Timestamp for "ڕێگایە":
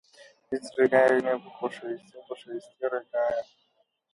2.91-3.43